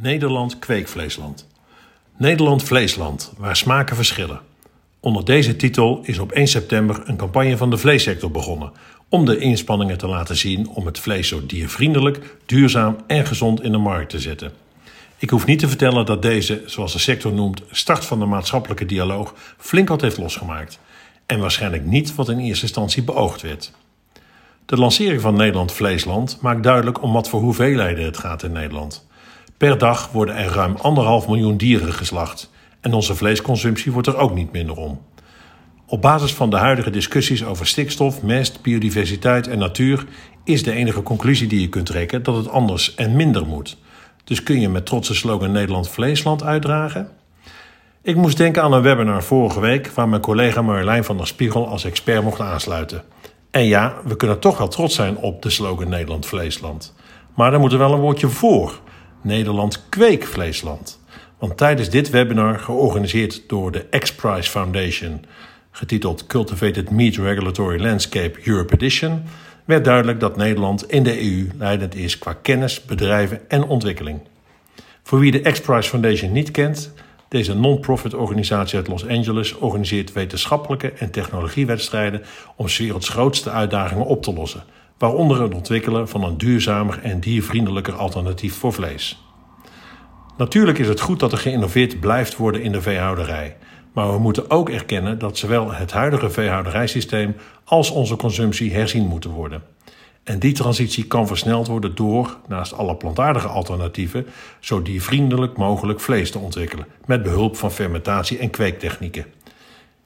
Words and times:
Nederland 0.00 0.58
kweekvleesland. 0.58 1.46
Nederland 2.16 2.62
vleesland, 2.62 3.32
waar 3.36 3.56
smaken 3.56 3.96
verschillen. 3.96 4.40
Onder 5.00 5.24
deze 5.24 5.56
titel 5.56 6.00
is 6.02 6.18
op 6.18 6.32
1 6.32 6.46
september 6.46 7.02
een 7.04 7.16
campagne 7.16 7.56
van 7.56 7.70
de 7.70 7.76
vleessector 7.76 8.30
begonnen 8.30 8.72
om 9.08 9.24
de 9.24 9.38
inspanningen 9.38 9.98
te 9.98 10.06
laten 10.06 10.36
zien 10.36 10.68
om 10.68 10.86
het 10.86 10.98
vlees 10.98 11.28
zo 11.28 11.46
diervriendelijk, 11.46 12.36
duurzaam 12.46 12.96
en 13.06 13.26
gezond 13.26 13.62
in 13.62 13.72
de 13.72 13.78
markt 13.78 14.10
te 14.10 14.18
zetten. 14.18 14.52
Ik 15.18 15.30
hoef 15.30 15.46
niet 15.46 15.58
te 15.58 15.68
vertellen 15.68 16.06
dat 16.06 16.22
deze, 16.22 16.62
zoals 16.66 16.92
de 16.92 16.98
sector 16.98 17.32
noemt, 17.32 17.62
start 17.70 18.04
van 18.04 18.18
de 18.18 18.26
maatschappelijke 18.26 18.86
dialoog 18.86 19.34
flink 19.58 19.88
wat 19.88 20.00
heeft 20.00 20.18
losgemaakt. 20.18 20.78
En 21.26 21.38
waarschijnlijk 21.38 21.84
niet 21.84 22.14
wat 22.14 22.28
in 22.28 22.38
eerste 22.38 22.62
instantie 22.62 23.02
beoogd 23.02 23.42
werd. 23.42 23.72
De 24.66 24.76
lancering 24.76 25.20
van 25.20 25.36
Nederland 25.36 25.72
Vleesland 25.72 26.38
maakt 26.40 26.62
duidelijk 26.62 27.02
om 27.02 27.12
wat 27.12 27.28
voor 27.28 27.40
hoeveelheden 27.40 28.04
het 28.04 28.18
gaat 28.18 28.42
in 28.42 28.52
Nederland. 28.52 29.06
Per 29.56 29.78
dag 29.78 30.12
worden 30.12 30.36
er 30.36 30.50
ruim 30.50 30.76
anderhalf 30.76 31.28
miljoen 31.28 31.56
dieren 31.56 31.92
geslacht 31.92 32.50
en 32.80 32.92
onze 32.92 33.14
vleesconsumptie 33.14 33.92
wordt 33.92 34.08
er 34.08 34.16
ook 34.16 34.34
niet 34.34 34.52
minder 34.52 34.76
om. 34.76 35.00
Op 35.86 36.02
basis 36.02 36.34
van 36.34 36.50
de 36.50 36.56
huidige 36.56 36.90
discussies 36.90 37.44
over 37.44 37.66
stikstof, 37.66 38.22
mest, 38.22 38.62
biodiversiteit 38.62 39.48
en 39.48 39.58
natuur 39.58 40.06
is 40.44 40.62
de 40.62 40.72
enige 40.72 41.02
conclusie 41.02 41.48
die 41.48 41.60
je 41.60 41.68
kunt 41.68 41.86
trekken 41.86 42.22
dat 42.22 42.36
het 42.36 42.48
anders 42.48 42.94
en 42.94 43.16
minder 43.16 43.46
moet. 43.46 43.76
Dus 44.24 44.42
kun 44.42 44.60
je 44.60 44.68
met 44.68 44.86
trotse 44.86 45.14
slogan 45.14 45.52
Nederland 45.52 45.88
Vleesland 45.88 46.42
uitdragen? 46.42 47.08
Ik 48.02 48.16
moest 48.16 48.36
denken 48.36 48.62
aan 48.62 48.72
een 48.72 48.82
webinar 48.82 49.22
vorige 49.22 49.60
week 49.60 49.90
waar 49.90 50.08
mijn 50.08 50.22
collega 50.22 50.62
Marjolein 50.62 51.04
van 51.04 51.16
der 51.16 51.26
Spiegel 51.26 51.68
als 51.68 51.84
expert 51.84 52.22
mocht 52.22 52.40
aansluiten. 52.40 53.02
En 53.50 53.64
ja, 53.64 53.94
we 54.04 54.16
kunnen 54.16 54.38
toch 54.38 54.58
wel 54.58 54.68
trots 54.68 54.94
zijn 54.94 55.16
op 55.16 55.42
de 55.42 55.50
slogan 55.50 55.88
Nederland 55.88 56.26
Vleesland. 56.26 56.94
Maar 57.34 57.50
daar 57.50 57.60
moet 57.60 57.72
er 57.72 57.78
wel 57.78 57.92
een 57.92 58.00
woordje 58.00 58.28
voor. 58.28 58.80
Nederland 59.24 59.88
Kweekvleesland. 59.88 61.00
Want 61.38 61.56
tijdens 61.56 61.90
dit 61.90 62.10
webinar, 62.10 62.58
georganiseerd 62.58 63.42
door 63.46 63.72
de 63.72 63.86
X-Prize 63.98 64.50
Foundation, 64.50 65.24
getiteld 65.70 66.26
Cultivated 66.26 66.90
Meat 66.90 67.16
Regulatory 67.16 67.82
Landscape 67.82 68.38
Europe 68.44 68.74
Edition, 68.74 69.22
werd 69.64 69.84
duidelijk 69.84 70.20
dat 70.20 70.36
Nederland 70.36 70.90
in 70.90 71.02
de 71.02 71.22
EU 71.22 71.48
leidend 71.58 71.94
is 71.94 72.18
qua 72.18 72.32
kennis, 72.42 72.84
bedrijven 72.84 73.40
en 73.48 73.64
ontwikkeling. 73.64 74.20
Voor 75.02 75.18
wie 75.18 75.30
de 75.30 75.50
X-Prize 75.50 75.88
Foundation 75.88 76.32
niet 76.32 76.50
kent, 76.50 76.92
deze 77.28 77.54
non-profit 77.54 78.14
organisatie 78.14 78.78
uit 78.78 78.88
Los 78.88 79.06
Angeles 79.06 79.54
organiseert 79.54 80.12
wetenschappelijke 80.12 80.92
en 80.92 81.10
technologiewedstrijden 81.10 82.22
om 82.56 82.66
werelds 82.78 83.08
grootste 83.08 83.50
uitdagingen 83.50 84.06
op 84.06 84.22
te 84.22 84.32
lossen, 84.32 84.64
waaronder 84.98 85.42
het 85.42 85.54
ontwikkelen 85.54 86.08
van 86.08 86.24
een 86.24 86.38
duurzamer 86.38 87.00
en 87.02 87.20
diervriendelijker 87.20 87.94
alternatief 87.94 88.54
voor 88.54 88.72
vlees. 88.72 89.22
Natuurlijk 90.36 90.78
is 90.78 90.88
het 90.88 91.00
goed 91.00 91.20
dat 91.20 91.32
er 91.32 91.38
geïnnoveerd 91.38 92.00
blijft 92.00 92.36
worden 92.36 92.62
in 92.62 92.72
de 92.72 92.82
veehouderij, 92.82 93.56
maar 93.92 94.12
we 94.12 94.18
moeten 94.18 94.50
ook 94.50 94.70
erkennen 94.70 95.18
dat 95.18 95.38
zowel 95.38 95.72
het 95.72 95.92
huidige 95.92 96.30
veehouderijsysteem 96.30 97.36
als 97.64 97.90
onze 97.90 98.16
consumptie 98.16 98.72
herzien 98.72 99.06
moeten 99.06 99.30
worden. 99.30 99.62
En 100.24 100.38
die 100.38 100.52
transitie 100.52 101.04
kan 101.04 101.26
versneld 101.26 101.66
worden 101.66 101.94
door, 101.94 102.36
naast 102.48 102.72
alle 102.72 102.96
plantaardige 102.96 103.48
alternatieven, 103.48 104.26
zo 104.60 104.82
diervriendelijk 104.82 105.56
mogelijk 105.56 106.00
vlees 106.00 106.30
te 106.30 106.38
ontwikkelen, 106.38 106.86
met 107.06 107.22
behulp 107.22 107.56
van 107.56 107.72
fermentatie 107.72 108.38
en 108.38 108.50
kweektechnieken. 108.50 109.26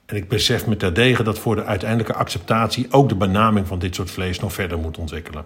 En 0.09 0.17
ik 0.17 0.29
besef 0.29 0.67
me 0.67 0.77
terdege 0.77 1.23
dat 1.23 1.39
voor 1.39 1.57
de 1.57 1.65
uiteindelijke 1.65 2.15
acceptatie 2.15 2.87
ook 2.91 3.09
de 3.09 3.15
benaming 3.15 3.67
van 3.67 3.79
dit 3.79 3.95
soort 3.95 4.11
vlees 4.11 4.41
nog 4.41 4.53
verder 4.53 4.79
moet 4.79 4.99
ontwikkelen. 4.99 5.45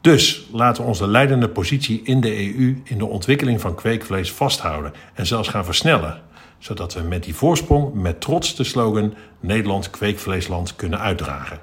Dus 0.00 0.46
laten 0.52 0.82
we 0.82 0.88
onze 0.88 1.08
leidende 1.08 1.48
positie 1.48 2.00
in 2.02 2.20
de 2.20 2.36
EU 2.36 2.80
in 2.84 2.98
de 2.98 3.06
ontwikkeling 3.06 3.60
van 3.60 3.74
kweekvlees 3.74 4.32
vasthouden 4.32 4.92
en 5.14 5.26
zelfs 5.26 5.48
gaan 5.48 5.64
versnellen, 5.64 6.22
zodat 6.58 6.94
we 6.94 7.00
met 7.00 7.24
die 7.24 7.34
voorsprong 7.34 7.94
met 7.94 8.20
trots 8.20 8.56
de 8.56 8.64
slogan 8.64 9.14
Nederland 9.40 9.90
kweekvleesland 9.90 10.76
kunnen 10.76 11.00
uitdragen. 11.00 11.58